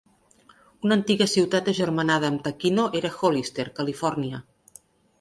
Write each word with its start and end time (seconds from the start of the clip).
Una 0.87 0.97
antiga 0.99 1.27
ciutat 1.33 1.69
agermanada 1.75 2.33
amb 2.35 2.43
Takino 2.49 2.89
era 3.03 3.15
Hollister, 3.21 3.71
Califòrnia. 3.83 4.47